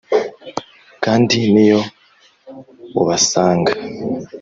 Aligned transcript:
kandi 1.03 1.37
niyo 1.51 1.81
ubasanga, 3.01 3.71